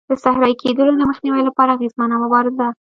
[0.09, 2.67] د صحرایې کېدلو د مخنیوي لپاره اغېزمنه مبارزه.